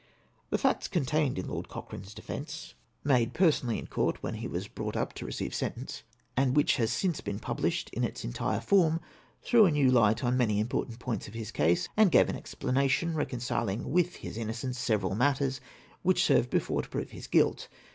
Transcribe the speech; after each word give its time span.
The 0.49 0.57
facts 0.57 0.87
contained 0.87 1.37
in 1.37 1.47
Lord 1.47 1.69
Cochran 1.69 2.01
e's 2.01 2.15
defence, 2.15 2.73
made 3.03 3.33
4S4 3.33 3.33
AITEXDIX 3.33 3.33
XX. 3.33 3.33
personally 3.35 3.77
in 3.77 3.85
court 3.85 4.19
vvben 4.23 4.35
he 4.37 4.47
was 4.47 4.67
brought 4.67 4.95
up 4.97 5.13
to 5.13 5.27
receive 5.27 5.53
sentence, 5.53 6.01
and 6.35 6.55
which 6.57 6.77
has 6.77 6.91
since 6.91 7.21
been 7.21 7.37
published 7.37 7.91
in 7.93 8.03
its 8.03 8.25
entire 8.25 8.61
form, 8.61 8.99
threw 9.43 9.65
a 9.67 9.71
new 9.71 9.91
light 9.91 10.23
on 10.23 10.35
many 10.35 10.59
important 10.59 10.97
points 10.97 11.27
of 11.27 11.35
his 11.35 11.51
case, 11.51 11.87
and 11.95 12.11
gave 12.11 12.29
an 12.29 12.35
explanation, 12.35 13.13
reconciling 13.13 13.91
with 13.91 14.15
his 14.15 14.37
innocence 14.39 14.79
several 14.79 15.13
matters 15.13 15.61
which 16.01 16.23
served 16.23 16.49
before 16.49 16.81
to 16.81 16.89
prove 16.89 17.11
his 17.11 17.27
guilt. 17.27 17.67